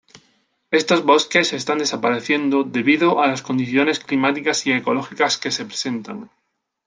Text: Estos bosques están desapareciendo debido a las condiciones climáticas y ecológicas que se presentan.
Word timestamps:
Estos 0.71 1.05
bosques 1.05 1.53
están 1.53 1.77
desapareciendo 1.77 2.63
debido 2.63 3.21
a 3.21 3.27
las 3.27 3.43
condiciones 3.43 3.99
climáticas 3.99 4.65
y 4.65 4.71
ecológicas 4.71 5.37
que 5.37 5.51
se 5.51 5.63
presentan. 5.65 6.31